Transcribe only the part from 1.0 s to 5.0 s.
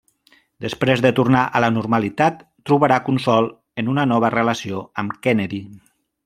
de tornar a la normalitat trobarà consol en una nova relació